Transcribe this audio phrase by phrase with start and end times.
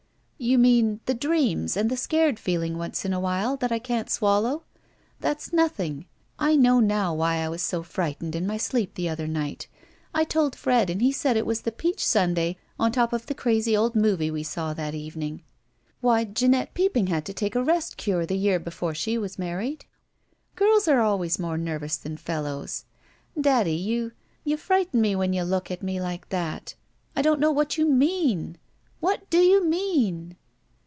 [0.43, 4.09] "You mean the dreams and the scared feeling, once in a while, that I can't
[4.09, 4.63] swallow.
[5.19, 6.07] That's nothing.
[6.39, 9.67] I know now why I was so frightened in my sleep the other night.
[10.15, 13.35] I told Fred, and he said it was the peach sundae on top of the
[13.35, 15.43] crazy old movie we saw that evening.
[15.99, 19.85] Why, Jeanette Peopping had to take a rest cure the year before she was married.
[20.55, 22.85] Girls are always more nervous than fellows.
[23.39, 24.11] Daddy— you—
[24.47, 26.75] ^you frighten me when you look at me like that f
[27.15, 28.57] I don't know what you mean!
[28.99, 30.35] What do you mean?"